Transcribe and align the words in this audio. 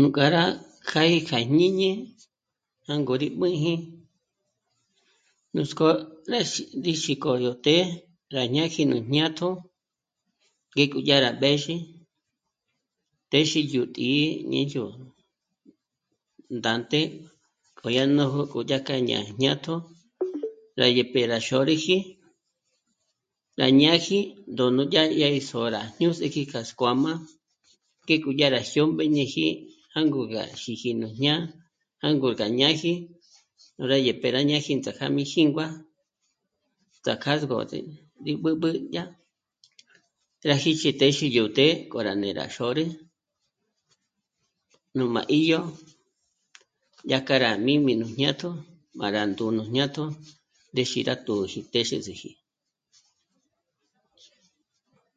Nú 0.00 0.08
k'a 0.14 0.26
rá 0.34 0.44
kjâ'a 0.88 1.08
í 1.16 1.18
kja 1.28 1.38
jñíñi, 1.48 1.90
jângo 2.86 3.14
rí 3.20 3.28
b'ǘji, 3.40 3.74
núts'k'ó 5.54 5.88
ndéxi 6.28 6.62
ndíxi 6.78 7.12
k'o 7.22 7.32
yó 7.44 7.52
të́'ë 7.64 7.86
rá 8.34 8.42
ñáji 8.54 8.82
nú 8.90 8.96
jñátjo, 9.08 9.48
ngék'o 10.72 10.98
dyà 11.06 11.16
rá 11.24 11.30
b'ézhi, 11.40 11.76
téxe 13.30 13.60
yó 13.74 13.82
tǐ'i 13.94 14.24
ñe 14.50 14.60
yó 14.74 14.86
ndánte 16.56 17.00
k'o 17.78 17.86
dyà 17.94 18.04
nójo 18.16 18.42
k'o 18.50 18.60
dya 18.68 18.78
k'a 18.86 18.96
ñá'a 19.08 19.24
jñátjo 19.36 19.74
rá 20.78 20.86
dyép'e 20.96 21.20
rá 21.32 21.38
xôrüji 21.48 21.96
rá 23.60 23.66
ñáji 23.80 24.16
d'ó'nu 24.56 24.82
dyà 24.92 25.02
yá 25.20 25.28
í 25.38 25.40
s'ô'o 25.48 25.66
rá 25.76 25.82
ñús'ëji 26.00 26.42
k'a 26.50 26.60
skuáma 26.70 27.12
ngék'o 28.02 28.30
dyà 28.38 28.46
rá 28.54 28.60
jyómbéñeji 28.72 29.44
jângo 29.96 30.20
gá 30.32 30.42
xíji 30.62 30.90
nú 31.00 31.06
jñá'a, 31.16 31.50
jângo 32.02 32.28
gá 32.38 32.46
ñáji 32.60 32.92
nú 33.76 33.82
rá 33.90 33.96
dyép'e 34.04 34.28
rá 34.36 34.40
ñáji 34.50 34.70
índzak'a 34.76 35.06
mí 35.14 35.22
jíngua 35.32 35.66
tsjá 37.02 37.14
k'a 37.22 37.32
ngòs'ü 37.48 37.78
í 38.30 38.32
b'ǚb'ü 38.42 38.70
dyà, 38.92 39.02
trájíxi 40.40 40.90
téxi 41.00 41.26
yó 41.36 41.44
të́'ë 41.56 41.74
k'o 41.90 41.98
rá 42.06 42.12
né'e 42.20 42.34
rá 42.38 42.46
xôrü, 42.56 42.84
nú 44.96 45.04
má 45.14 45.22
'íyo 45.34 45.60
dyá 47.08 47.18
k'a 47.26 47.36
rá 47.44 47.50
jmī́mī 47.58 47.92
nú 48.00 48.06
jñátjo 48.14 48.48
má 48.98 49.06
rá 49.16 49.22
ndú'u 49.30 49.50
nú 49.56 49.62
jñátjo 49.68 50.04
ndéxi 50.72 50.98
rá 51.08 51.14
túji 51.26 51.58
téxe 51.72 51.96
zë̀ji 52.06 52.30